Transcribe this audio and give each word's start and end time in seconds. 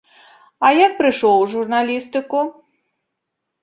А 0.67 0.71
як 0.85 0.95
прыйшоў 1.03 1.37
у 1.43 1.47
журналістыку? 1.53 2.39